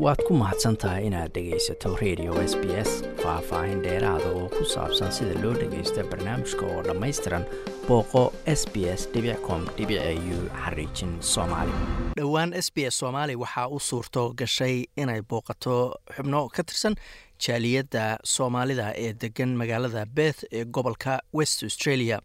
waad 0.00 0.20
ku 0.26 0.32
mahadsan 0.40 0.76
tahay 0.80 1.06
inaad 1.08 1.32
dhegaysato 1.36 1.90
radio 2.02 2.32
s 2.50 2.54
b 2.60 2.64
s 2.88 2.90
faah-faahin 3.22 3.80
dheeraada 3.84 4.28
oo 4.38 4.46
ku 4.56 4.64
saabsan 4.74 5.10
sida 5.16 5.34
loo 5.42 5.52
dhagaysto 5.60 6.00
barnaamijka 6.10 6.64
oo 6.72 6.80
dhammaystiran 6.88 7.44
booqo 7.88 8.22
s 8.60 8.62
b 8.72 8.88
s 9.00 9.02
com 9.46 9.62
u 10.34 10.38
xariijin 10.62 11.12
soomaali. 11.32 11.72
Dhowaan 12.18 12.52
s 12.64 12.68
b 12.74 12.86
s 12.92 12.94
soomaali 13.02 13.34
waxaa 13.42 13.68
u 13.68 13.78
suurto 13.88 14.22
gashay 14.40 14.76
inay 14.96 15.20
booqato 15.30 15.76
xubno 16.16 16.48
ka 16.54 16.62
tirsan 16.68 16.94
jaaliyadda 17.44 18.04
soomaalida 18.24 18.86
ee 19.04 19.12
degan 19.22 19.52
magaalada 19.60 20.06
beth 20.16 20.40
ee 20.52 20.64
gobolka 20.64 21.20
west 21.38 21.62
australia 21.68 22.18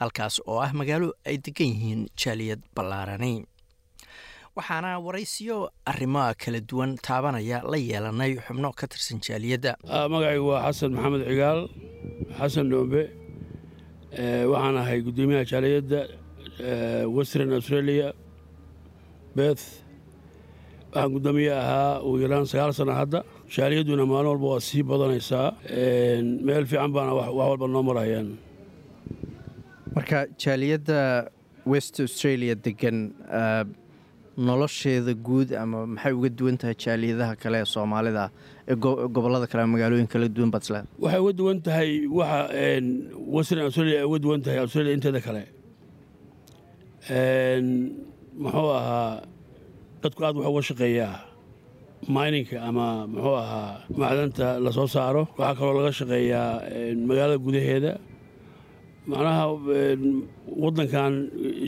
halkaas 0.00 0.40
oo 0.46 0.58
ah 0.66 0.70
magaalo 0.80 1.08
ay 1.26 1.36
degan 1.46 1.68
yihiin 1.74 2.02
jaaliyad 2.22 2.60
ballaarani 2.76 3.34
waxaana 4.56 4.90
waraysiyo 5.06 5.56
arrimoa 5.92 6.34
kala 6.42 6.60
duwan 6.60 6.96
taabanaya 7.06 7.58
la 7.72 7.76
yeelanay 7.76 8.32
xubno 8.46 8.72
ka 8.78 8.86
tirsan 8.92 9.20
jaaliyadda. 9.26 9.72
Magacaygu 10.12 10.46
waa 10.52 10.62
xasan 10.66 10.92
maxamed 10.96 11.22
cigaal 11.28 11.60
xasan 12.38 12.66
dhoombe 12.72 13.02
waxaan 14.52 14.76
ahay 14.82 14.98
guddoomiyaha 15.06 15.44
jaaliyadda 15.52 16.00
western 17.16 17.52
australia 17.58 18.08
beth. 19.36 19.64
Waxaan 20.94 21.12
guddoomiye 21.14 21.52
ahaa 21.52 22.00
ugu 22.06 22.18
yaraan 22.24 22.46
sagaal 22.52 22.72
sana 22.80 22.94
hadda. 23.00 23.20
Jaaliyadduna 23.56 24.04
maalin 24.12 24.28
walba 24.32 24.46
waa 24.56 24.60
sii 24.68 24.82
badanaysaa. 24.82 25.48
Meel 26.46 26.64
fiican 26.70 26.92
baana 26.96 27.12
wax 27.18 27.28
walba 27.40 27.66
noo 27.68 27.82
marayaan. 27.90 28.28
Marka 29.94 30.18
jaaliyadda 30.42 30.98
west 31.72 32.00
australia 32.00 32.54
degan 32.54 32.98
nolosheeda 34.48 35.12
guud 35.26 35.48
ama 35.62 35.86
maxay 35.86 36.12
uga 36.18 36.28
duwan 36.38 36.56
tahay 36.60 36.74
jaaliyadaha 36.84 37.34
kale 37.42 37.56
ee 37.62 37.68
soomaalida 37.74 38.24
ee 38.70 38.74
gobollada 39.16 39.46
kale 39.52 39.64
magaalooyin 39.74 40.06
kala 40.12 40.28
duwan 40.36 40.50
badsle 40.54 40.80
waxay 41.04 41.20
uga 41.24 41.32
duwan 41.40 41.58
tahay 41.66 41.90
waxa 42.18 42.40
western 43.36 43.62
australia 43.68 43.96
ay 44.02 44.06
uga 44.10 44.18
duwan 44.24 44.40
tahay 44.44 44.58
australia 44.64 44.92
inteeda 44.98 45.20
kale. 45.26 45.42
Muxuu 48.42 48.70
ahaa 48.80 49.22
dadku 50.02 50.20
aad 50.26 50.36
wax 50.36 50.48
uga 50.52 50.62
shaqeeyaa 50.70 51.14
mininka 52.16 52.56
ama 52.68 52.86
muxuu 53.12 53.36
ahaa 53.44 53.80
macdanta 54.00 54.46
la 54.64 54.70
soo 54.76 54.86
saaro. 54.96 55.22
Waxaa 55.38 55.54
kaloo 55.58 55.74
laga 55.80 55.92
shaqeeyaa 56.00 56.50
magaalada 57.08 57.38
gudaheeda. 57.46 57.92
Macnaha 59.10 59.44
waddankan 60.62 61.12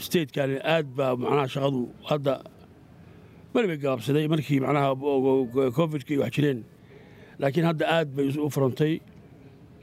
statekan 0.06 0.50
aad 0.74 0.86
baa 0.98 1.12
macnaha 1.22 1.46
shaqadu 1.54 1.80
hadda 2.10 2.34
beri 3.54 3.66
bay 3.70 3.78
gaabsaday 3.84 4.24
markii 4.32 4.58
macnaha 4.64 4.88
covidka 5.78 6.14
wax 6.22 6.32
jireen. 6.36 6.60
Laakiin 7.40 7.66
hadda 7.70 7.84
aad 7.96 8.08
bay 8.16 8.26
u 8.46 8.48
furantay 8.54 8.92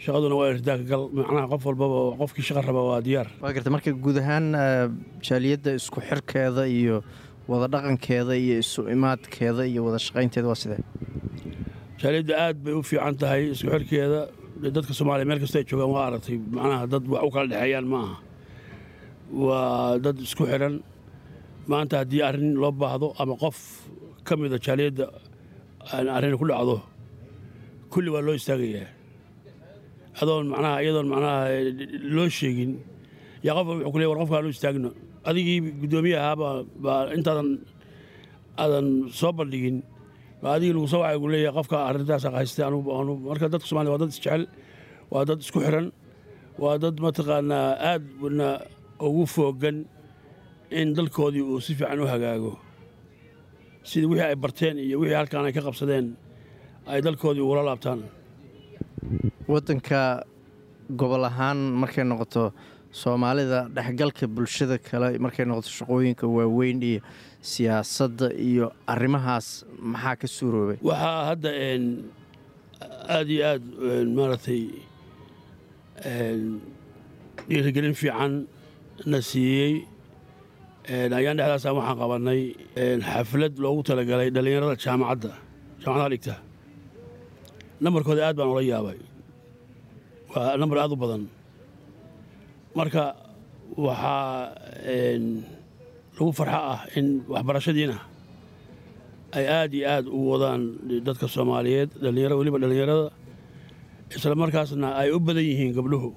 shaqaduna 0.04 0.36
waa 0.40 0.50
irdaaka 0.54 0.84
gal. 0.92 1.04
Macnaha 1.20 1.48
qof 1.54 1.64
walbaba 1.70 2.00
qofkii 2.22 2.46
shaqa 2.50 2.62
raba 2.68 2.82
waa 2.90 3.02
diyaar. 3.08 3.28
Waa 3.42 3.54
garta 3.56 3.70
marka 3.76 3.92
guud 4.06 4.18
ahaan 4.24 4.48
jaaliyadda 5.28 5.72
isku 5.80 6.00
xirkeeda 6.10 6.64
iyo 6.80 6.98
wada 7.50 7.68
dhaqankeeda 7.74 8.34
iyo 8.44 8.56
isu 8.64 8.82
imaadkeeda 8.96 9.64
iyo 9.72 9.82
wada 9.88 10.00
shaqaynteeda 10.06 10.48
waa 10.52 10.60
sidee 10.64 10.82
jaaliyadda 12.02 12.34
aad 12.46 12.58
bay 12.66 12.74
u 12.74 12.82
fiican 12.90 13.16
tahay 13.22 13.42
isku 13.56 13.70
xirkeeda. 13.76 14.22
Dadka 14.76 14.94
soomaaliya 14.98 15.28
meel 15.30 15.40
kasta 15.44 15.58
ay 15.60 15.66
joogaan 15.70 15.92
waa 15.96 16.06
aragtay 16.10 16.38
macnaha 16.58 16.86
dad 16.94 17.04
wax 17.14 17.24
u 17.28 17.32
kala 17.36 17.48
dhexeeyaan 17.52 17.88
ma 17.94 18.00
aha 18.06 18.16
waa 19.46 19.98
dad 20.06 20.18
isku 20.28 20.44
xidhan 20.52 20.76
maanta 21.72 21.96
haddii 22.02 22.22
arrin 22.30 22.54
loo 22.62 22.72
baahdo 22.82 23.08
ama 23.22 23.36
qof 23.44 23.58
ka 24.28 24.34
mida 24.42 24.58
jaaliyadda 24.66 25.06
arrin 26.18 26.36
ku 26.42 26.46
dhacdo 26.52 26.76
kulli 27.92 28.10
waa 28.16 28.24
loo 28.28 28.36
istaagayaa 28.40 28.88
adoon 30.22 30.46
macnaha 30.54 30.76
iyadoon 30.84 31.08
macnaha 31.14 31.40
loo 32.16 32.28
sheegin. 32.38 32.72
Yaa 33.46 33.54
qof 33.58 33.66
wuxuu 33.68 33.92
ku 33.94 33.98
leey 34.00 34.10
war 34.12 34.18
qofkaan 34.22 34.44
loo 34.46 34.54
istaagno. 34.58 34.90
Adigii 35.30 35.58
guddoomiye 35.82 36.18
baa 36.86 37.00
intaadan 37.18 37.50
aadan 38.64 38.88
soo 39.20 39.32
bandhigin. 39.40 39.78
Baa 40.42 40.54
adigii 40.58 40.74
lagu 40.78 40.88
soo 40.94 41.02
wacay 41.04 41.18
gu 41.24 41.28
leeyahay 41.34 41.56
qofka 41.60 41.76
arrintaasa 41.90 42.28
haystay 42.38 42.64
anu 42.68 42.78
marka 43.28 43.46
dadka 43.54 43.68
somaaliya 43.70 43.92
waa 43.94 44.02
dad 44.04 44.12
isjecel 44.16 44.44
waa 45.14 45.24
dad 45.30 45.40
isku 45.46 45.60
xidhan 45.66 45.88
waa 46.64 46.76
dad 46.84 46.96
mataqaanaa 47.06 47.68
aadna 47.92 48.48
ugu 49.08 49.24
foogan 49.36 49.78
in 50.72 50.94
dalkoodii 50.96 51.42
uu 51.42 51.60
si 51.62 51.76
fiican 51.76 52.00
u 52.00 52.08
hagaago. 52.08 52.58
Sidii 53.84 54.08
wixii 54.10 54.28
ay 54.30 54.36
barteen 54.36 54.78
iyo 54.80 55.00
wixii 55.00 55.16
halkaan 55.20 55.46
ay 55.46 55.54
ka 55.54 55.62
qabsadeen 55.62 56.16
ay 56.88 57.02
dalkoodii 57.02 57.42
ugula 57.46 57.64
laabtaan. 57.64 58.02
Waddanka 59.48 60.24
gobol 60.90 61.24
ahaan 61.26 61.58
markay 61.82 62.04
noqoto 62.04 62.52
soomaalida 62.92 63.68
dhexgalka 63.76 64.28
bulshada 64.28 64.78
kale 64.78 65.18
markay 65.20 65.46
noqoto 65.46 65.70
shaqooyinka 65.70 66.26
waaweyn 66.28 66.82
iyo 66.84 67.02
siyaasadda 67.42 68.34
iyo 68.34 68.72
arrimahaas 68.88 69.66
maxaa 69.80 70.16
ka 70.22 70.28
suuroobay? 70.28 70.78
Waxaa 70.82 71.26
hadda 71.30 71.50
aad 73.16 73.30
iyo 73.30 73.44
aad 73.52 73.64
maaragtay 74.18 74.62
dhiirigelin 77.50 77.94
fiican 77.94 78.48
na 79.06 79.22
siiyey 79.22 79.86
ayaan 80.90 81.38
dhexdaasa 81.40 81.70
waxaan 81.78 81.98
qabannay 82.02 82.42
xaflad 83.12 83.54
loogu 83.64 83.82
talagalay 83.88 84.30
dhallinyarada 84.36 84.76
jaamacadda 84.84 85.32
jaamacadaha 85.84 86.10
dhigta 86.14 86.36
nambarkooda 87.84 88.22
aad 88.28 88.36
baan 88.40 88.50
ula 88.54 88.62
yaabay. 88.74 89.00
Waa 90.32 90.58
nambar 90.62 90.78
aad 90.84 90.92
u 90.94 90.98
badan. 91.04 91.24
Marka 92.78 93.04
waxaa 93.78 94.54
lagu 96.18 96.32
farxo 96.40 96.60
ah 96.74 96.82
in 96.98 97.08
waxbarashadiina 97.34 97.98
ay 99.38 99.46
aad 99.58 99.72
iyo 99.78 99.86
aad 99.96 100.06
u 100.08 100.20
wadaan 100.32 100.62
dadka 101.08 101.26
soomaaliyeed 101.36 101.90
dhallinyaro 102.04 102.36
weliba 102.40 102.58
dhallinyarada 102.64 103.08
isla 104.16 104.36
markaasna 104.44 104.88
ay 105.02 105.10
u 105.16 105.20
badan 105.28 105.44
yihiin 105.50 105.74
gabdhuhu 105.78 106.10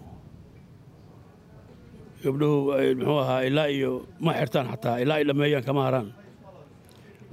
gabdhuhu 2.25 2.57
muxuu 2.99 3.19
ahaa 3.25 3.41
ilaa 3.49 3.69
iyo 3.77 3.91
ma 4.25 4.33
xirtaan 4.39 4.67
xataa 4.73 4.97
ilaa 5.03 5.17
ay 5.21 5.25
dhammeeyaan 5.29 5.65
kama 5.69 5.83
haraan. 5.87 6.09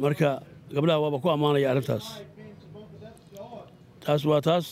Marka 0.03 0.29
gabdhaha 0.75 1.00
waaba 1.03 1.18
ku 1.23 1.28
ammaanaya 1.35 1.68
arrintaas. 1.72 2.06
Taas 4.03 4.22
waa 4.29 4.41
taas. 4.47 4.66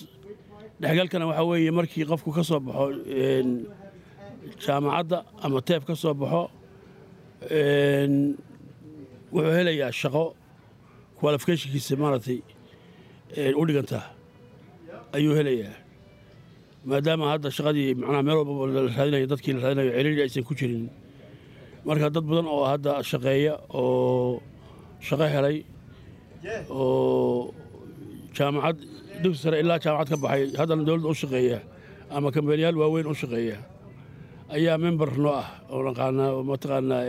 Dhexgalkana 0.81 1.25
waxaa 1.29 1.45
weeye 1.49 1.71
markii 1.77 2.05
qofku 2.11 2.29
ka 2.37 2.43
soo 2.49 2.59
baxo 2.65 2.85
jaamacadda 4.63 5.17
ama 5.45 5.59
teeb 5.67 5.81
ka 5.87 5.93
soo 6.01 6.13
baxo 6.21 6.41
wuxuu 9.33 9.53
helayaa 9.57 9.91
shaqo 10.01 10.23
qualificationkiisa 11.19 11.93
maaragtay 12.01 12.39
u 13.59 13.65
dhiganta 13.67 13.99
ayuu 15.15 15.33
helayaa 15.39 15.75
maadaama 16.89 17.25
hadda 17.33 17.49
shaqadii 17.57 17.89
macnaha 18.01 18.23
meel 18.27 18.37
walbaba 18.41 18.65
la 18.75 18.81
raadinayo 18.97 19.27
dadkii 19.31 19.53
la 19.55 19.61
raadinayo 19.65 19.91
ciriiri 19.97 20.21
aysan 20.25 20.43
ku 20.47 20.53
jirin. 20.59 20.85
Marka 21.85 22.07
dad 22.15 22.23
badan 22.29 22.47
oo 22.55 22.63
hadda 22.71 22.91
shaqeeya 23.11 23.53
oo 23.73 24.41
shaqo 25.07 25.25
helay 25.35 25.57
oo 26.69 27.53
jaamacad 28.37 28.77
dugsi 29.23 29.39
sare 29.43 29.57
ilaa 29.63 29.79
jaamacad 29.83 30.09
ka 30.11 30.17
baxay 30.23 30.43
haddana 30.59 30.83
dowladda 30.87 31.09
u 31.13 31.15
shaqeeya 31.23 31.59
ama 32.15 32.27
kambeeniyaal 32.35 32.75
waaweyn 32.81 33.07
u 33.07 33.15
shaqeeya 33.21 33.57
ayaa 34.55 34.77
member 34.85 35.09
noo 35.23 35.33
ah 35.43 35.47
oo 35.73 35.81
naqaanaa 35.87 36.29
mataqaanaa 36.49 37.03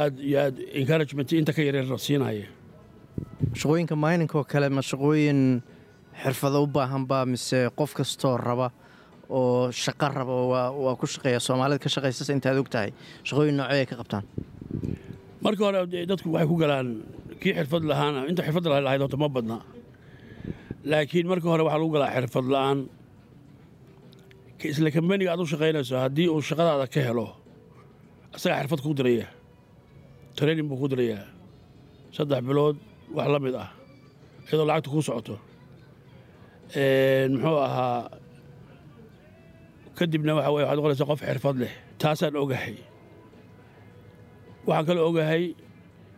aad 0.00 0.14
iyo 0.28 0.36
aad 0.44 0.56
encouragement 0.80 1.28
inta 1.32 1.52
ka 1.52 1.62
yareer 1.62 1.86
siinaya. 2.06 2.48
Shaqooyinka 3.60 3.94
mininka 4.04 4.38
oo 4.40 4.44
kale 4.44 4.68
ma 4.76 4.80
shaqooyin 4.80 5.40
xirfado 6.24 6.62
u 6.62 6.66
baahanba 6.66 7.18
mise 7.26 7.68
qof 7.78 7.90
kastoo 7.98 8.36
raba 8.36 8.68
oo 9.30 9.70
shaqo 9.72 10.06
raba 10.18 10.34
waa 10.84 10.94
ku 11.00 11.06
shaqeeya. 11.06 11.40
Soomaalida 11.40 11.78
ka 11.82 11.88
shaqaysas 11.88 12.28
intaad 12.34 12.58
og 12.62 12.68
tahay. 12.70 12.90
Shaqooyin 13.28 13.56
noocey 13.58 13.80
ay 13.82 13.86
ka 13.90 13.96
qabtaan? 14.00 14.24
Marka 15.44 15.62
hore 15.66 15.80
dadku 16.10 16.28
waxay 16.34 16.48
ku 16.50 16.56
galaan 16.62 16.88
kii 17.40 17.52
xirfad 17.58 17.82
lahaana 17.90 18.20
inta 18.30 18.42
xirfad 18.46 18.64
lahayd 18.86 19.00
horta 19.02 19.16
ma 19.16 19.28
badna. 19.28 19.58
Laakiin 20.84 21.26
marka 21.32 21.46
hore 21.52 21.62
waxaa 21.66 21.80
lagu 21.82 21.92
galaa 21.96 22.10
xirfad 22.16 22.46
la'aan. 22.54 22.78
Isla 24.62 24.90
kambaniga 24.94 25.30
aad 25.34 25.40
u 25.42 25.46
shaqaynayso 25.52 25.96
haddii 26.04 26.28
uu 26.30 26.38
shaqadaada 26.48 26.86
ka 26.94 27.00
helo 27.08 27.26
asagaa 28.34 28.62
xirfad 28.62 28.80
kuu 28.84 28.94
diraya 28.94 29.26
training 30.36 30.68
buu 30.70 30.78
kuu 30.80 30.88
dirayaa. 30.92 31.24
Saddex 32.14 32.40
bilood 32.46 32.76
wax 33.16 33.28
la 33.32 33.38
mid 33.42 33.54
ah. 33.58 33.70
Iyadoo 34.46 34.66
lacagta 34.68 34.90
kuu 34.94 35.02
socoto 35.02 35.34
muxuu 36.74 37.58
ahaa 37.66 38.08
kadibna 39.98 40.32
waxa 40.38 40.50
weye 40.54 40.64
waxaad 40.64 40.78
noqonaysaa 40.78 41.08
qof 41.10 41.20
xirfad 41.28 41.56
leh. 41.62 41.72
Taasaan 42.00 42.36
ogahay. 42.42 42.76
Waxaan 44.66 44.86
kaloo 44.88 45.06
ogahay 45.10 45.44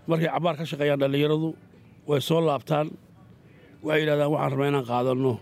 markay 0.08 0.28
cabbaar 0.34 0.54
ka 0.58 0.64
shaqeeyaan 0.70 1.00
dhallinyaradu 1.02 1.48
way 2.08 2.20
soo 2.28 2.40
laabtaan. 2.48 2.86
Waxay 3.84 4.00
yidhahdaan 4.02 4.30
waxaan 4.34 4.50
rabnaa 4.52 4.70
inaan 4.72 4.86
qaadanno 4.90 5.32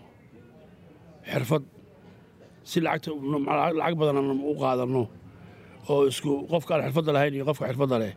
xirfad. 1.30 1.62
Si 2.70 2.78
lacag 2.80 3.94
badan 4.00 4.16
u 4.50 4.54
qaadanno. 4.62 5.02
Oo 5.90 6.06
isku 6.10 6.30
qofka 6.50 6.72
aan 6.74 6.82
xirfadda 6.88 7.10
lahayn 7.16 7.34
iyo 7.36 7.44
qofka 7.50 7.64
xirfadda 7.70 7.96
leh. 8.02 8.12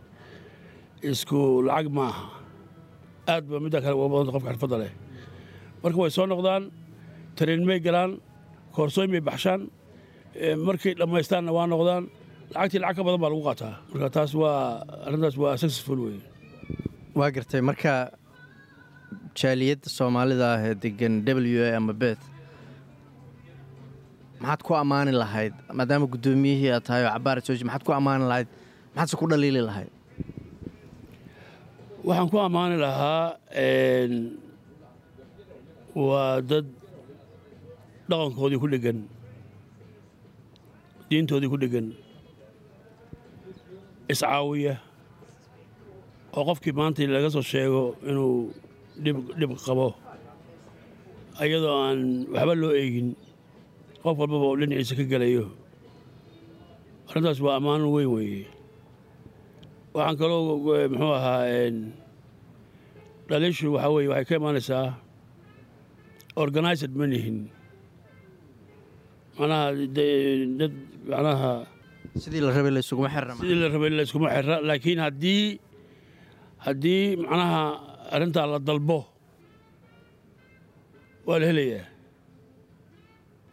Isku 1.12 1.39
lacag 1.68 1.88
ma 1.97 2.06
aha 2.07 2.25
aad 3.33 3.44
ba 3.51 3.57
middaa 3.63 3.81
kale 3.83 3.95
uga 4.00 4.07
badanta 4.13 4.31
qofka 4.36 4.50
xirfadda 4.56 4.77
leh. 4.83 4.92
Marka 5.83 5.97
way 6.01 6.12
soo 6.18 6.25
noqdaan 6.31 6.63
tareen 7.38 7.64
may 7.70 7.80
galaan 7.86 8.12
koorsooyin 8.76 9.12
bay 9.16 9.24
baxshaan 9.30 9.62
markay 10.68 10.94
dhammaystaanna 11.00 11.52
waa 11.58 11.66
noqdaan 11.74 12.04
lacagtii 12.54 12.80
lacag 12.84 12.96
ka 12.98 13.04
badan 13.08 13.22
baa 13.24 13.32
lagu 13.34 13.44
qaataa. 13.50 13.74
Marka 13.92 14.08
taas 14.16 14.32
waa 14.42 14.58
arrintaas 15.08 15.36
waa 15.44 15.54
successful 15.62 16.00
wey 16.06 16.18
waa 17.18 17.30
gartay 17.36 17.62
marka 17.70 17.94
jaaliyadda 19.40 19.88
soomaalida 19.98 20.46
ah 20.56 20.62
ee 20.70 20.76
degan 20.84 21.14
w 21.26 21.60
a 21.68 21.76
ama 21.80 21.94
bet 22.04 22.20
maxaad 24.42 24.62
ku 24.68 24.72
ammaani 24.81 25.12
lahayd 25.22 25.54
maadaama 25.78 26.06
guddoomiyihii 26.14 26.72
aad 26.76 26.84
tahay 26.88 27.04
oo 27.08 27.12
cabaar 27.16 27.38
sooji 27.48 27.64
maxaad 27.68 27.84
ku 27.88 27.92
ammaani 28.00 28.24
lahayd 28.31 28.48
maxaadse 28.96 29.16
ku 29.22 29.26
dhaliili 29.31 29.62
lahayd? 29.70 29.92
Waxaan 32.08 32.28
ku 32.31 32.38
ammaani 32.48 32.76
lahaa 32.86 33.22
waa 36.08 36.42
dad 36.50 36.68
dhaqankoodii 38.10 38.60
ku 38.62 38.68
dheggan 38.74 39.00
diintoodii 41.10 41.50
ku 41.54 41.57
dheggan 41.62 41.88
iscaawiya 44.12 44.75
oo 46.38 46.44
qofkii 46.50 46.74
maanta 46.78 47.02
laga 47.16 47.30
soo 47.36 47.42
sheego 47.52 47.81
inuu 48.10 48.54
dhib 49.40 49.52
qabo 49.66 49.88
ayadoo 51.42 51.75
aan 51.86 52.00
waxba 52.34 52.54
loo 52.62 52.74
eegin 52.81 53.10
qof 54.04 54.16
walbaba 54.19 54.46
oo 54.50 54.56
dhinaciisa 54.60 54.94
ka 55.00 55.04
gelayo 55.12 55.46
arrintaas 57.10 57.40
waa 57.46 57.56
ammaan 57.57 57.84
weyn 57.94 58.10
weeye. 58.16 58.46
Waxaan 59.96 60.18
kaloo 60.19 60.42
muxuu 60.92 61.13
ahaa 61.18 61.72
dhaliishu 63.30 63.68
waxaa 63.74 63.94
weye 63.96 64.07
waxay 64.13 64.25
ka 64.30 64.34
imaanaysaa 64.42 64.88
organized 66.36 66.92
ma 67.00 67.06
nihin 67.07 67.38
manaha 69.40 69.66
dad 70.60 70.74
manaha 71.12 71.52
sidii 73.42 73.60
la 73.62 73.68
rabay 73.76 73.92
layskuma 74.00 74.28
xirra 74.36 74.56
laakiin 74.70 75.00
haddii 75.06 75.44
haddii 76.66 77.02
macnaha 77.22 77.62
arrintaa 78.16 78.46
la 78.52 78.58
dalbo 78.68 79.00
waa 81.28 81.40
la 81.42 81.46
helayaa. 81.50 81.86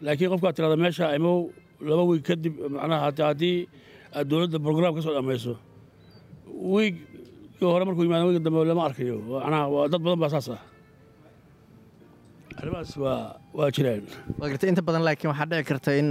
Laakiin 0.05 0.31
qofkaad 0.33 0.55
tirahda 0.57 0.77
meesha 0.83 1.07
imow 1.19 1.37
laba 1.89 2.03
wiig 2.11 2.23
kadib 2.29 2.55
macnaha 2.75 3.01
haddii 3.09 3.57
aad 4.17 4.27
dowladda 4.31 4.59
brograam 4.65 4.93
ka 4.97 5.01
soo 5.05 5.15
dhammayso 5.17 5.55
wiigkii 6.75 7.67
hore 7.73 7.85
markuu 7.89 8.05
yimaado 8.07 8.27
wiiga 8.29 8.43
dambe 8.47 8.59
lama 8.71 8.83
arkayo. 8.89 9.17
Macnaha 9.33 9.65
waa 9.75 9.89
dad 9.93 10.01
badan 10.05 10.21
baa 10.23 10.31
saas 10.35 10.49
ah 10.57 10.61
arrimahaas 12.63 12.93
waa 13.05 13.19
waa 13.59 13.71
jiraan 13.77 14.03
waa 14.41 14.49
gartay 14.53 14.69
inta 14.73 14.83
badan 14.89 15.03
laakiin 15.07 15.31
waxaa 15.33 15.49
dhici 15.51 15.65
karta 15.71 15.93
in 16.01 16.09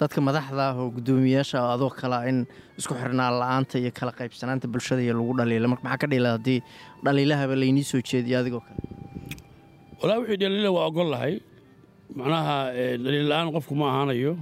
dadka 0.00 0.20
madaxda 0.28 0.62
ah 0.70 0.74
oo 0.82 0.86
guddoomiyaasha 0.96 1.58
oo 1.64 1.70
adoo 1.76 1.90
kalea 2.00 2.20
in 2.30 2.38
isku 2.80 2.94
xirnaan 3.00 3.34
la'aanta 3.42 3.74
iyo 3.82 3.90
kala 3.98 4.12
qaybsanaanta 4.18 4.66
bulshada 4.72 5.02
iyo 5.06 5.14
lagu 5.18 5.32
dhaliila 5.38 5.66
marka 5.72 5.82
maxaa 5.86 6.00
ka 6.02 6.06
dhila 6.12 6.28
haddii 6.36 6.58
dhaliilahaba 7.04 7.54
laynii 7.62 7.84
soo 7.90 8.00
jeediyo 8.10 8.36
adigoo 8.42 8.62
kale 8.66 8.78
walaa 10.02 10.18
wixii 10.22 10.38
dhaliila 10.42 10.70
waa 10.76 10.86
ogol 10.90 11.08
lahay 11.14 11.34
macnaha 12.18 12.56
dhaliil 13.04 13.26
la'aan 13.32 13.48
qofku 13.56 13.72
ma 13.80 13.86
ahaanayo 13.92 14.32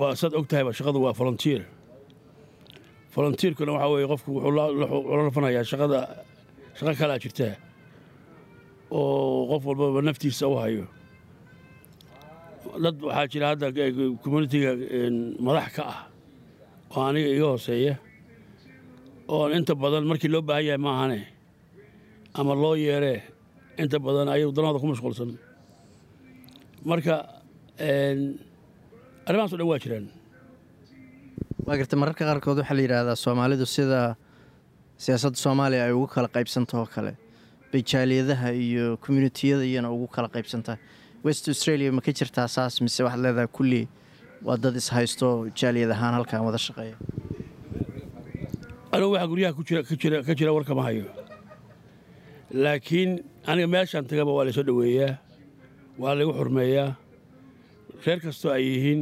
waa 0.00 0.12
saad 0.20 0.32
og 0.38 0.46
tahayba 0.50 0.70
shaqadu 0.78 0.98
waa 1.06 1.14
volunteer 1.20 1.60
volunteerkuna 3.16 3.72
waxaa 3.76 3.90
weeye 3.94 4.08
qofku 4.12 4.28
wuxuu 4.36 4.52
la 4.58 4.64
rafanayaa 5.26 5.64
shaqada 5.72 5.98
shaqo 6.78 6.92
kalaa 7.02 7.18
jirtaa 7.24 7.52
oo 8.90 9.46
qof 9.50 9.62
walbaba 9.68 10.00
naftiisa 10.08 10.44
u 10.52 10.54
hayo. 10.62 10.84
Dad 12.84 12.96
waxaa 13.06 13.26
jira 13.32 13.46
hadda 13.52 13.66
communitiga 14.22 14.70
madax 15.46 15.68
ka 15.76 15.82
ah 15.94 16.00
oo 16.94 17.02
aniga 17.08 17.28
iga 17.36 17.46
hooseeya 17.52 17.94
oon 19.34 19.50
inta 19.58 19.74
badan 19.82 20.04
markii 20.10 20.30
loo 20.34 20.42
baahan 20.48 20.64
yahay 20.68 20.80
ma 20.84 20.90
ahane 20.96 21.20
ama 22.38 22.52
loo 22.62 22.74
yeeree 22.84 23.20
inta 23.82 23.98
badan 24.06 24.28
ayay 24.32 24.46
danahooda 24.56 24.80
ku 24.82 24.86
mashquulsan. 24.92 25.30
Marka 26.90 27.14
arrimahaas 29.26 29.52
o 29.54 29.56
dhan 29.58 29.68
waa 29.70 29.78
jiraan. 29.84 30.06
Waa 31.66 31.76
gartay 31.78 31.98
mararka 32.02 32.22
qaarkood 32.28 32.58
waxaa 32.60 32.76
la 32.78 32.82
yidhaahdaa 32.84 33.16
soomaalidu 33.24 33.66
sida 33.76 34.00
siyaasadda 35.04 35.38
soomaaliya 35.44 35.82
ay 35.88 35.92
ugu 35.96 36.06
kala 36.14 36.28
qaybsantahoo 36.36 36.86
kale 36.94 37.12
bay 37.72 37.82
jaaliyadaha 37.92 38.48
iyo 38.66 38.86
communitiyada 39.04 39.64
iyana 39.70 39.88
ugu 39.94 40.06
kala 40.14 40.28
qaybsantahay 40.34 40.78
west 41.26 41.44
australia 41.52 41.92
ma 41.96 42.00
ka 42.06 42.12
jirtaa 42.18 42.48
saas 42.56 42.74
mise 42.84 43.00
waxaad 43.06 43.22
leedahay 43.26 43.50
kulli 43.58 43.82
waa 44.46 44.56
dad 44.64 44.74
ishaysto 44.82 45.28
jaaliyad 45.60 45.90
ahaan 45.96 46.14
halkaan 46.18 46.42
wada 46.48 46.58
shaqeeya? 46.66 46.96
Anugu 48.94 49.12
waxaa 49.14 49.30
guryaha 49.32 50.22
ka 50.28 50.34
jira 50.40 50.52
warkama 50.56 50.82
hayo. 50.88 51.04
Laakiin 52.64 53.10
aniga 53.50 53.68
meeshaan 53.74 54.04
tagaba 54.10 54.30
waa 54.36 54.44
laysoo 54.48 54.64
dhoweeyaa 54.68 55.12
waa 56.02 56.14
laygu 56.18 56.32
xurmeeyaa 56.38 56.88
reer 58.04 58.18
kastoo 58.24 58.50
ay 58.56 58.64
yihiin 58.70 59.00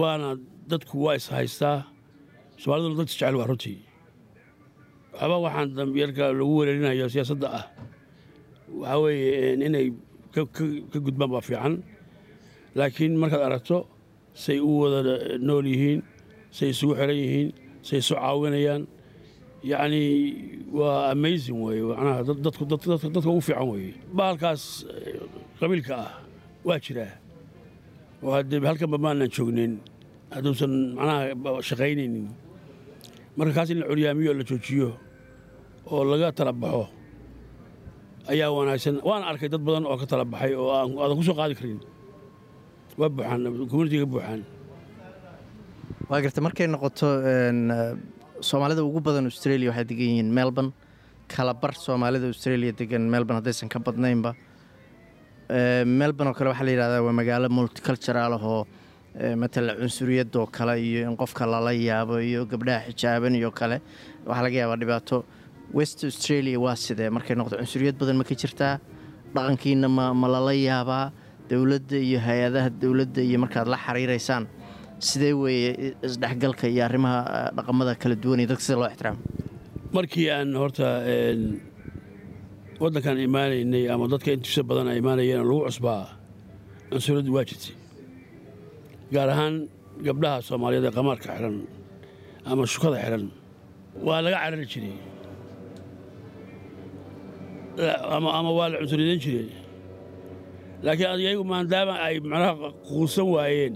waana 0.00 0.28
dadku 0.70 0.94
waa 1.04 1.14
ishaystaa 1.20 1.76
soomaaliduna 2.62 2.98
dad 3.00 3.08
isjecel 3.10 3.36
waa 3.40 3.46
runtii 3.50 3.78
waxba 5.12 5.36
waxaan 5.44 5.68
dambyarka 5.76 6.24
lagu 6.38 6.52
wereerinayo 6.58 7.06
siyaasadda 7.12 7.48
ah. 7.58 7.64
Waxaa 8.80 8.98
weeye 9.04 9.54
inay 9.66 9.86
ka 10.34 10.98
gudbaan 11.04 11.30
baa 11.34 11.44
fiican. 11.48 11.74
Laakiin 12.78 13.12
markaad 13.20 13.42
aragto 13.48 13.76
say 14.34 14.58
u 14.58 14.70
wada 14.80 15.36
nool 15.46 15.64
yihiin 15.72 16.00
say 16.56 16.68
isugu 16.72 16.94
xiran 16.98 17.16
yihiin 17.22 17.48
say 17.86 17.98
isu 18.00 18.14
caawinayaan 18.16 18.82
yacni 19.70 20.02
waa 20.72 21.10
amazing 21.12 21.58
weeye. 21.64 21.82
Macnaha 21.84 22.24
dadka 22.44 23.28
ugu 23.30 23.40
fiican 23.46 23.68
weeye. 23.72 23.92
Bahalkaas 24.16 24.62
qabiilka 25.60 25.94
ah 26.04 26.10
waa 26.66 26.78
jiraa 26.84 27.12
oo 28.24 28.32
haddee 28.36 28.60
halkanba 28.70 28.96
maanan 29.04 29.28
joognin. 29.36 29.72
Hadduusan 30.34 30.72
macnaha 30.96 31.60
shaqaynaynin 31.68 32.26
marka 33.36 33.52
kaas 33.56 33.70
in 33.72 33.78
la 33.80 33.86
curyaamiyo 33.90 34.32
la 34.38 34.44
joojiyo 34.50 34.88
oo 35.92 36.02
laga 36.10 36.28
tala 36.38 36.52
baxo 36.52 36.84
ayaa 38.32 38.50
wanaagsan. 38.56 38.96
Waan 39.08 39.22
arkay 39.30 39.48
dad 39.48 39.62
badan 39.66 39.84
oo 39.90 39.96
ka 40.00 40.06
tala 40.06 40.24
baxay 40.24 40.52
oo 40.54 40.70
aadan 40.70 41.16
ku 41.18 41.22
soo 41.28 41.34
qaadi 41.40 41.54
karin. 41.58 41.80
Waa 42.98 43.08
buuxaan 43.08 43.40
communitiga 43.70 44.06
buuxaan. 44.12 44.40
Waa 46.10 46.20
garta 46.24 46.40
markay 46.46 46.66
noqoto 46.74 47.08
soomaalida 48.48 48.82
ugu 48.88 49.00
badan 49.06 49.24
australia 49.30 49.68
waxay 49.70 49.84
degan 49.90 50.08
yihiin 50.12 50.30
melbourne. 50.38 50.72
Kalabar 51.34 51.72
soomaalida 51.84 52.26
australia 52.32 52.72
degan 52.80 53.02
melbourne 53.12 53.38
haddaysan 53.40 53.68
ka 53.72 53.78
badnaynba. 53.86 54.32
Melbourne 56.00 56.30
oo 56.30 56.36
kale 56.38 56.48
waxaa 56.52 56.66
la 56.68 56.72
yidhahdaa 56.74 57.02
waa 57.06 57.12
magaalo 57.20 57.48
multicultural 57.58 58.32
ahoo 58.38 58.66
matala 59.36 59.74
cunsuriyadoo 59.80 60.46
kale 60.56 60.74
iyo 60.82 61.10
in 61.10 61.16
qofka 61.16 61.46
lala 61.46 61.72
yaabo 61.72 62.18
iyo 62.20 62.46
gabdhaha 62.46 62.88
xijaaban 62.92 63.34
iyo 63.40 63.50
kale. 63.50 63.80
Waxaa 64.26 64.42
laga 64.46 64.56
yaabaa 64.62 64.76
dhibaato. 64.82 65.24
West 65.74 66.04
australia 66.04 66.58
waa 66.60 66.76
sidee? 66.76 67.10
Markay 67.10 67.36
noqoto 67.36 67.56
cunsuriyad 67.60 67.96
badan 68.00 68.16
ma 68.20 68.24
ka 68.24 68.34
jirtaa 68.34 68.74
dhaqankiina 69.34 69.88
ma 69.88 70.12
ma 70.14 70.28
lala 70.28 70.52
yaabaa? 70.52 71.12
Dowladda 71.50 71.96
iyo 72.08 72.18
hay'adaha 72.20 72.68
dowladda 72.82 73.20
iyo 73.28 73.38
markaad 73.44 73.68
la 73.68 73.76
xiriiraysaan 73.76 74.44
sidee 74.98 75.32
weeye 75.32 75.94
isdhexgalka 76.06 76.66
iyo 76.68 76.84
arrimaha 76.84 77.50
dhaqamada 77.56 77.94
kala 78.02 78.14
duwan 78.22 78.40
iyo 78.40 78.48
dadka 78.52 78.64
sida 78.64 78.78
loo 78.80 78.88
ixtiraamo 78.88 79.20
markii 79.92 80.30
aan 80.30 80.54
horta 80.56 80.86
waddankan 82.80 83.18
imaanaynay 83.26 83.84
ama 83.94 84.08
dadka 84.12 84.30
intiisa 84.36 84.62
badan 84.68 84.88
ay 84.92 84.98
imaanayeen 85.02 85.42
lagu 85.44 85.60
cusbaa 85.68 86.02
cunsuriyaddu 86.92 87.32
waa 87.36 87.44
jirtay 87.50 87.74
gaar 89.14 89.28
ahaan 89.34 89.54
gabdhaha 90.06 90.38
soomaaliyeed 90.48 90.84
ee 90.88 90.94
qamaarka 90.98 91.26
xihan 91.36 91.56
ama 92.50 92.62
shukada 92.72 92.96
xihan 93.04 93.24
waa 94.06 94.20
laga 94.24 94.36
carari 94.42 94.66
jiray. 94.72 94.94
Ama 98.16 98.50
waa 98.58 98.68
la 98.72 98.76
cunsuriyadan 98.80 99.20
jiray. 99.24 99.48
Laakiin 100.84 101.10
ayagu 101.14 101.44
maadaama 101.52 101.94
ay 102.06 102.16
macnaha 102.30 102.52
quusan 102.88 103.26
waayeen 103.34 103.74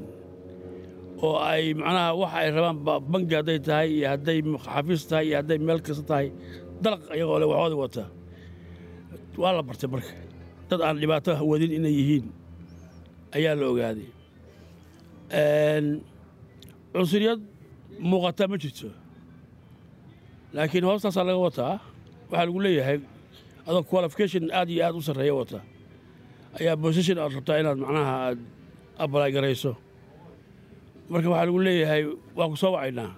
oo 1.27 1.37
ay 1.51 1.65
macnaha 1.81 2.11
waxa 2.21 2.37
ay 2.43 2.49
rabaan 2.57 2.77
bangi 3.13 3.35
hadday 3.39 3.59
tahay 3.69 3.89
iyo 3.97 4.07
hadday 4.13 4.39
xafiis 4.67 5.03
tahay 5.11 5.25
iyo 5.29 5.37
hadday 5.41 5.59
meel 5.67 5.81
kasta 5.87 6.05
tahay 6.11 6.27
dalaq 6.83 7.03
iyagoo 7.17 7.39
le 7.43 7.47
waxoodii 7.53 7.81
wata. 7.85 8.05
Waa 9.41 9.53
la 9.57 9.63
bartay 9.69 9.89
marka. 9.93 10.13
Dad 10.69 10.81
aan 10.87 10.97
dhibaato 11.01 11.31
wadin 11.51 11.73
inay 11.79 11.95
yihiin 12.01 12.27
ayaa 13.37 13.55
la 13.61 13.65
ogaaday 13.73 14.09
cunsuriyad 16.93 17.41
muuqata 18.01 18.49
ma 18.49 18.57
jirto. 18.59 18.89
Laakiin 20.55 20.85
hoostaasaa 20.85 21.25
laga 21.27 21.39
wataa 21.47 21.75
waxaa 22.31 22.47
lagu 22.47 22.61
leeyahay 22.65 22.99
adoo 23.67 23.83
qualification 23.83 24.51
aad 24.53 24.69
iyo 24.71 24.85
aad 24.87 24.95
u 24.95 25.03
sarreeya 25.03 25.35
wata 25.35 25.61
ayaa 26.61 26.77
bosishin 26.77 27.19
aad 27.19 27.33
rabtaa 27.37 27.59
inaad 27.61 27.79
macnaha 27.79 28.15
aad 28.27 28.39
abalay 28.99 29.31
garayso 29.33 29.77
marka 31.11 31.29
waxaa 31.31 31.47
lagu 31.47 31.61
leeyahay 31.67 32.03
waan 32.37 32.51
ku 32.51 32.57
soo 32.57 32.73
wacaynaa 32.73 33.11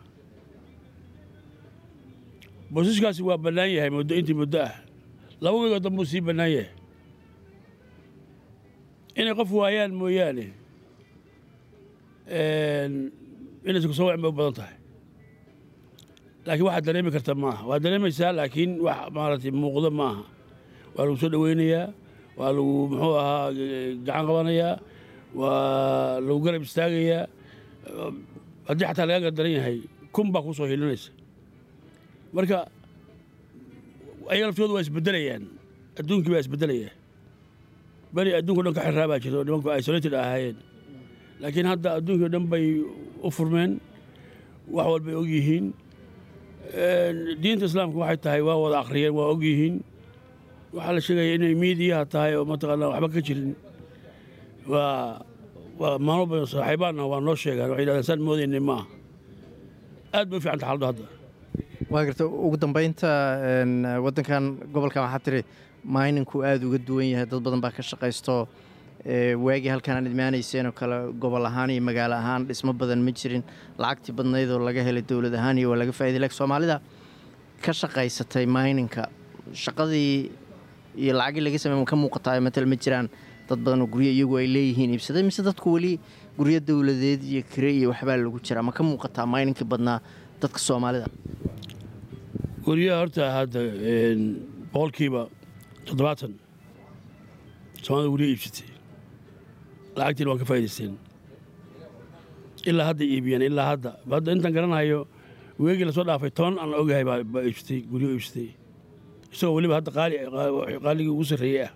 boosishkaasi 2.72 3.22
waa 3.22 3.38
bannaan 3.44 3.70
yahay 3.76 3.90
muddo 3.90 4.14
intii 4.14 4.34
muddo 4.40 4.58
ah. 4.62 4.74
Laba 5.40 5.56
weegoo 5.60 5.78
dambuu 5.84 6.04
sii 6.04 6.20
bannaan 6.20 6.50
yahay. 6.52 6.70
Inay 9.16 9.34
qof 9.38 9.50
waayaan 9.52 9.92
mooyaane 10.00 10.46
inaysan 12.28 13.88
ku 13.90 13.94
soo 13.97 14.06
wacin 14.08 14.20
bay 14.23 14.30
u 14.30 14.37
badan 14.38 14.54
tahay. 14.58 14.76
Laakiin 16.47 16.66
waxaad 16.68 16.85
dareemi 16.87 17.11
karta 17.14 17.32
maaha. 17.35 17.62
Waad 17.68 17.80
dareemaysaa 17.85 18.32
laakiin 18.38 18.70
wax 18.87 18.99
maaragtay 19.16 19.52
muuqdo 19.61 19.90
maaha. 20.00 20.23
Waa 20.94 21.04
lagu 21.06 21.16
soo 21.23 21.30
dhoweynayaa 21.32 21.87
waa 22.38 22.50
lagu 22.56 22.73
muxuu 22.92 23.14
ahaa 23.23 23.52
gacan 24.06 24.25
qabanayaa 24.28 24.75
waa 25.35 26.20
lagu 26.26 26.38
garab 26.44 26.62
istaagayaa. 26.68 27.23
Haddii 28.68 28.87
xataa 28.90 29.06
laga 29.08 29.20
gardaran 29.28 29.52
yahay 29.58 29.78
kun 30.14 30.26
baa 30.32 30.42
kuu 30.44 30.54
soo 30.58 30.66
hilinaysa. 30.70 31.11
Marka 32.35 32.58
ayaga 34.30 34.47
laftoodu 34.52 34.75
waa 34.76 34.85
isbedelayaan 34.85 35.44
adduunkii 35.99 36.32
baa 36.35 36.42
isbedelayaa 36.44 36.92
beri 38.14 38.30
adduunka 38.38 38.62
dhan 38.64 38.75
ka 38.76 38.82
xirraa 38.88 39.08
baa 39.11 39.18
jirta 39.23 39.37
oo 39.40 39.44
nimanku 39.49 39.68
isolated 39.80 40.14
ahaayeen 40.20 40.56
laakiin 41.40 41.66
hadda 41.73 41.88
adduunkii 41.99 42.26
o 42.26 42.33
dhan 42.35 42.47
bay 42.52 42.64
u 43.26 43.30
furmeen 43.37 43.73
wax 44.75 44.87
walbay 44.92 45.14
og 45.21 45.28
yihiin. 45.35 45.66
Diinta 47.42 47.64
islaamka 47.68 47.97
waxay 48.02 48.18
tahay 48.25 48.42
waa 48.49 48.57
wada 48.62 48.78
akhriyeen 48.83 49.14
waa 49.18 49.28
og 49.33 49.42
yihiin. 49.42 49.76
Waxaa 50.75 50.92
la 50.97 51.00
sheegaya 51.07 51.35
inay 51.38 51.54
miidiyaha 51.62 52.04
tahay 52.12 52.33
oo 52.37 52.45
mataqaanaa 52.50 52.90
waxba 52.92 53.09
ka 53.14 53.21
jirin. 53.26 53.52
Waa 54.68 55.25
waa 55.80 56.26
badan 56.30 56.47
saaxiibaanna 56.52 57.02
waa 57.12 57.21
noo 57.26 57.37
sheegaan. 57.42 57.71
Waxay 57.71 57.83
yidhahdeen 57.85 58.07
saan 58.09 58.21
moodaynay 58.26 58.61
maaha 58.68 58.85
aad 60.16 60.26
bay 60.30 60.38
u 60.38 60.40
fiicanta 60.45 60.66
xaaladdu 60.66 60.87
hadda. 60.90 61.04
Waa 61.92 62.02
garta 62.07 62.25
ugu 62.26 62.57
dambaynta 62.62 63.09
waddankan 64.04 64.45
gobolkan 64.73 65.02
waxaa 65.07 65.23
tiri 65.25 65.40
mayninku 65.95 66.37
aada 66.45 66.64
uga 66.68 66.78
duwan 66.87 67.09
yahay 67.12 67.26
dad 67.30 67.40
badan 67.45 67.61
baa 67.64 67.73
ka 67.76 67.83
shaqaysto 67.90 68.35
waagii 69.06 69.68
halkan 69.70 69.96
aan 69.96 70.06
idmaanayseen 70.10 70.66
oo 70.66 70.72
kale 70.72 71.12
gobol 71.22 71.44
ahaan 71.46 71.70
iyo 71.70 71.82
magaalo 71.82 72.14
ahaan 72.18 72.46
dhismo 72.48 72.72
badan 72.72 73.02
ma 73.02 73.12
jirin. 73.12 73.42
Lacagtii 73.78 74.12
badnayd 74.12 74.50
oo 74.50 74.58
laga 74.58 74.82
helay 74.82 75.02
dowlad 75.02 75.34
ahaan 75.34 75.58
iyo 75.58 75.70
waa 75.70 75.78
laga 75.78 75.92
faa'iday 75.92 76.18
laakiin 76.20 76.38
soomaalida 76.40 76.80
ka 77.62 77.72
shaqaysatay 77.72 78.46
mayninka 78.46 79.08
shaqadii 79.54 80.30
iyo 80.98 81.12
lacagii 81.14 81.44
laga 81.46 81.58
samey 81.58 81.84
ka 81.84 81.96
muuqataa 81.96 82.40
matal 82.42 82.66
ma 82.66 82.76
jiraan. 82.76 83.08
Dad 83.48 83.58
badan 83.64 83.82
oo 83.82 83.86
guryo 83.86 84.10
iyagu 84.12 84.36
ay 84.36 84.46
leeyihiin 84.46 84.90
iibsaday 84.98 85.22
mise 85.22 85.42
dadku 85.46 85.72
weli 85.78 85.98
guryo 86.38 86.60
dowladeed 86.60 87.22
iyo 87.22 87.42
kire 87.52 87.70
iyo 87.72 87.88
waxbaa 87.94 88.16
lagu 88.18 88.40
jiraa 88.42 88.62
ma 88.66 88.72
ka 88.72 88.82
muuqataa 88.82 89.26
mayninkii 89.26 89.64
badnaa 89.64 90.00
dadka 90.42 90.58
soomaalida? 90.58 91.06
Guryaha 92.66 92.98
horta 93.00 93.30
hadda 93.32 93.60
boqolkiiba 94.74 95.22
toddobaatan. 95.86 96.34
Soomaalida 97.82 98.10
guryo 98.12 98.28
iibsatay 98.34 98.66
lacagtiina 99.98 100.28
waan 100.30 100.40
ka 100.42 100.46
faa'idaysteen 100.50 100.92
ilaa 102.70 102.86
hadda 102.90 103.04
iibiyeen 103.12 103.42
ilaa 103.48 103.66
hadda. 103.72 103.90
Hadda 104.12 104.30
intaan 104.36 104.52
garanayo 104.56 105.00
weegii 105.62 105.86
la 105.88 105.92
soo 105.96 106.04
dhaafay 106.08 106.30
toban 106.38 106.54
aan 106.62 106.70
ogahay 106.80 107.04
baa 107.08 107.18
iibsatay 107.48 107.78
guryo 107.90 108.08
iibsatay. 108.16 108.48
Isagoo 109.32 109.54
weliba 109.56 109.74
hadda 109.78 109.90
qaali 109.98 110.14
qaaligii 110.84 111.12
ugu 111.14 111.24
sarreeyey 111.30 111.62
ah. 111.68 111.72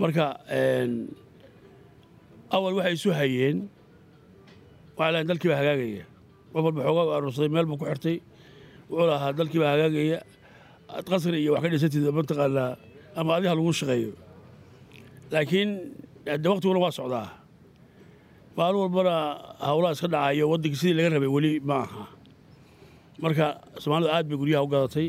Marka 0.00 0.24
awal 2.54 2.72
waxay 2.78 2.94
isu 2.98 3.10
hayeen 3.18 3.58
waxay 4.96 5.12
lahayn 5.12 5.26
dalkii 5.30 5.48
baa 5.52 5.60
hagaagaya. 5.62 6.04
Qof 6.52 6.62
walba 6.66 6.80
xoogaa 6.86 7.16
aroorsaday 7.18 7.50
meel 7.54 7.66
buu 7.70 7.78
ku 7.80 7.84
xirtay. 7.90 8.16
Wuxuu 8.90 9.06
lahaa 9.10 9.32
dalkii 9.38 9.60
baa 9.62 9.72
hagaagaya. 9.76 10.18
Qasri 11.08 11.38
iyo 11.42 11.52
wax 11.54 11.62
ka 11.64 11.68
dhisatid 11.72 12.04
mataqaanaa 12.18 12.70
ama 13.18 13.30
adiha 13.36 13.54
lagu 13.58 13.72
shaqeeyo. 13.80 14.12
Laakiin 15.32 15.70
de 16.42 16.48
waktiguna 16.48 16.78
waa 16.84 16.90
socdaa. 16.98 17.28
Maalin 18.56 18.80
walbana 18.82 19.14
hawlaha 19.66 19.92
iska 19.96 20.08
dhacayo 20.12 20.44
waddankii 20.50 20.80
sidii 20.80 20.94
laga 20.98 21.08
rabay 21.14 21.30
weli 21.34 21.60
ma 21.68 21.76
aha 21.86 22.02
marka 23.22 23.46
soomaalidu 23.82 24.10
aad 24.16 24.26
bay 24.28 24.36
guryaha 24.40 24.62
u 24.64 24.68
gadatay. 24.72 25.08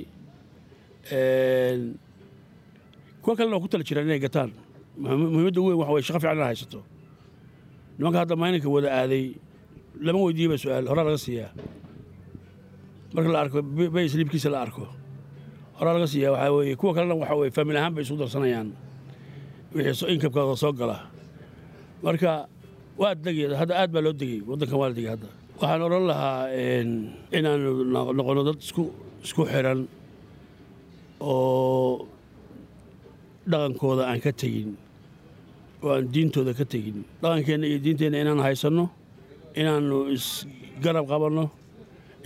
Kuwa 3.22 3.36
kalena 3.36 3.56
waa 3.56 3.62
ku 3.64 3.68
tala 3.68 3.84
jiraan 3.84 4.06
inay 4.08 4.20
gataan. 4.20 4.52
Muhiimadda 4.98 5.60
ugu 5.60 5.70
weyn 5.70 5.80
waxa 5.80 5.94
way 5.94 6.02
shaqo 6.08 6.20
fiican 6.20 6.40
haysato. 6.46 6.80
Nimanka 7.98 8.20
hadda 8.22 8.36
mayninka 8.36 8.70
wada 8.70 8.90
aaday 9.02 9.36
lama 10.02 10.20
weydiiyeba 10.24 10.56
su'aal 10.58 10.86
horaa 10.88 11.04
laga 11.08 11.18
siiyaa. 11.18 11.52
Marka 13.14 13.30
la 13.34 13.40
arko 13.44 13.62
bay 13.96 14.06
sliibkiisa 14.10 14.50
la 14.54 14.62
arko. 14.62 14.88
Horaa 15.80 15.94
laga 15.98 16.08
siiyaa 16.08 16.32
waxaa 16.32 16.52
weeye 16.56 16.76
kuwa 16.76 16.94
kalena 16.94 17.16
waxa 17.16 17.36
weye 17.36 17.52
faamil 17.52 17.78
ahaan 17.78 17.94
bay 17.96 18.04
isugu 18.04 18.20
darsanayaan 18.24 18.70
inkabkooda 19.76 20.56
soo 20.58 20.74
gala. 20.74 20.98
Marka 22.04 22.48
waa 22.98 23.14
degay 23.16 23.54
hadda 23.60 23.76
aad 23.82 23.92
baa 23.94 24.02
loo 24.06 24.14
degay 24.14 24.42
waddankan 24.50 24.78
waa 24.80 24.90
la 24.90 24.96
degay 24.98 25.12
hadda. 25.14 25.30
Waxaan 25.60 25.82
odhan 25.88 26.06
lahaa 26.10 26.42
inaanu 27.38 27.70
noqono 28.18 28.42
dad 28.48 28.58
isku 28.64 29.44
xiran 29.52 29.80
oo 31.22 32.08
dhaqankooda 33.52 34.04
aan 34.10 34.20
ka 34.26 34.32
tegin 34.32 34.72
oo 35.84 35.92
aan 35.96 36.06
diintooda 36.14 36.54
ka 36.60 36.66
tegin. 36.66 37.04
Dhaqankeenna 37.22 37.66
iyo 37.70 37.80
diinteenna 37.84 38.18
inaan 38.24 38.40
haysanno 38.46 38.86
inaannu 39.60 39.98
isgarab 40.16 41.06
qabanno 41.12 41.46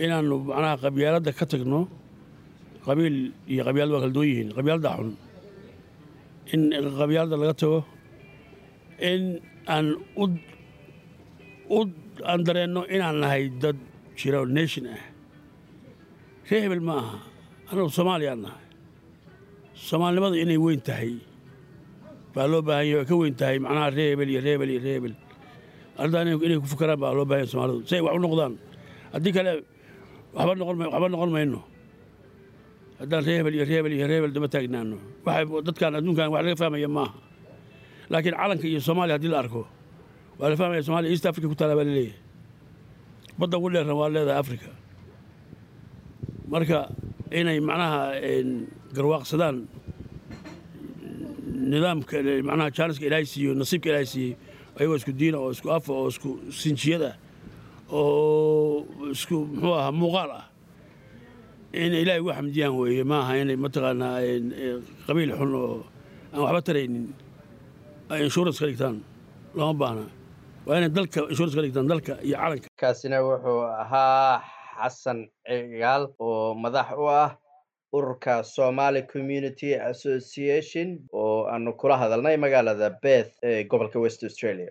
inaannu 0.04 0.34
macnaha 0.48 0.76
qabyaaladda 0.84 1.30
ka 1.38 1.44
tagno 1.50 1.80
qabiil 2.86 3.16
iyo 3.52 3.62
qabyaalad 3.68 3.92
waa 3.94 4.02
kala 4.06 4.14
duwan 4.16 4.28
yihiin 4.30 4.48
qabyaaladda 4.56 4.90
xun 4.98 5.10
in 6.52 6.60
qabyaaladda 7.00 7.36
laga 7.42 7.54
tago 7.62 7.78
in 9.10 9.22
aan 9.74 9.86
u 11.76 11.78
aan 12.30 12.40
dareenno 12.46 12.80
inaan 12.94 13.16
nahay 13.22 13.42
dad 13.62 13.76
jira 14.18 14.38
oo 14.42 14.48
nation 14.58 14.84
ah 14.96 15.02
ree 16.48 16.60
hebel 16.64 16.82
ma 16.88 16.94
aha 17.02 17.16
annagu 17.70 17.90
soomaaliyaan 17.98 18.40
nahay 18.46 18.64
soomaalinimadu 19.88 20.36
inay 20.44 20.58
weyn 20.64 20.80
tahay 20.88 21.12
baa 22.34 22.46
loo 22.52 22.62
baahan 22.68 22.86
yahay 22.90 22.98
way 23.00 23.06
ka 23.10 23.14
weyn 23.22 23.34
tahay 23.40 23.56
macnaha 23.64 23.88
ree 23.96 24.08
hebel 24.12 24.28
iyo 24.32 24.40
ree 24.46 24.52
hebel 24.54 24.70
iyo 24.74 24.80
ree 24.86 24.94
hebel 24.98 25.14
arrintaa 25.98 26.22
inay 26.46 26.58
ku 26.62 26.68
fakaraan 26.74 26.98
baa 27.04 27.12
loo 27.18 27.26
baahan 27.30 27.42
yahay 27.42 27.50
soomaalidu 27.52 27.80
si 27.88 27.92
ay 27.98 28.02
wax 28.06 28.14
u 28.18 28.20
noqdaan 28.26 28.52
haddii 29.14 29.32
kale 29.36 29.52
waxba 30.36 31.08
noqon 31.14 31.30
mayno 31.36 31.60
haddaan 33.00 33.22
ree 33.26 33.36
hebel 33.38 33.54
iyo 33.58 33.64
ree 33.68 33.76
hebel 33.78 33.92
iyo 33.98 34.06
ree 34.10 34.16
hebel 34.18 34.32
daba 34.36 34.48
taagnaano 34.54 34.96
dadkan 35.66 35.94
adduunkan 35.98 36.28
wax 36.34 36.42
laga 36.46 36.56
fahmaya 36.62 36.88
maaha. 36.96 37.14
Laakiin 38.10 38.34
calanka 38.40 38.66
iyo 38.70 38.80
soomaaliya 38.86 39.16
haddii 39.18 39.32
la 39.34 39.38
arko 39.42 39.62
waa 40.38 40.48
la 40.50 40.56
fahmaya 40.60 40.82
somalia 40.88 41.10
east 41.14 41.26
africa 41.30 41.46
ku 41.50 41.54
taala 41.60 41.74
baa 41.78 41.84
la 41.88 41.94
leeyahay 41.98 42.18
badda 43.38 43.56
ugu 43.58 43.68
dheerna 43.74 43.94
waa 44.00 44.08
leedahay 44.14 44.38
africa. 44.44 44.68
Marka 46.52 46.78
inay 47.40 47.58
macnaha 47.68 48.00
garwaaqsadaan 48.96 49.56
nidaamka 51.72 52.16
macnaha 52.48 52.70
jaaniska 52.76 53.04
ilaahay 53.08 53.26
siiyo 53.32 53.50
nasiibka 53.60 53.88
ilaahay 53.90 54.06
siiyey 54.12 54.32
ayagoo 54.78 54.96
isku 55.00 55.12
diina 55.20 55.38
oo 55.42 55.50
isku 55.56 55.68
afa 55.76 55.90
oo 55.98 56.08
isku 56.12 56.30
sinjiyad 56.60 57.02
ah 57.10 57.14
oo 57.90 58.84
isku 59.14 59.36
muxuu 59.50 59.74
ahaa 59.78 59.92
muuqaal 60.00 60.30
ah 60.40 60.44
inay 61.86 62.00
ilaahay 62.04 62.20
ugu 62.22 62.32
xamdiyaan 62.38 62.74
weeye 62.80 63.04
ma 63.12 63.18
inay 63.42 63.56
mataqaanaa 63.64 64.16
qabiil 65.06 65.30
xun 65.38 65.52
oo 65.62 65.76
aan 66.32 66.40
waxba 66.44 66.60
taraynin 66.68 67.06
ay 68.12 68.20
insurance 68.26 68.58
ka 68.60 68.66
dhigtaan 68.70 68.96
looma 69.56 69.74
baahna. 69.80 70.04
Waa 70.66 70.76
inay 70.78 70.90
dalka 70.96 71.20
insurance 71.32 71.54
ka 71.56 71.62
dhigtaan 71.64 71.88
dalka 71.92 72.12
iyo 72.26 72.36
calanka. 72.42 72.68
Kaasina 72.80 73.18
wuxuu 73.26 73.60
ahaa 73.82 74.42
xasan 74.80 75.18
cigaal 75.48 76.02
oo 76.18 76.54
madax 76.64 76.88
u 77.02 77.06
ah 77.22 77.30
ururka 77.96 78.42
somaali 78.42 79.02
community 79.12 79.70
association 79.92 80.88
oo 81.12 81.46
aanu 81.52 81.72
kula 81.80 81.96
hadalnay 82.02 82.36
magaalada 82.44 82.88
beth 83.02 83.30
ee 83.42 83.64
gobolka 83.70 83.98
west 84.04 84.20
australia 84.28 84.70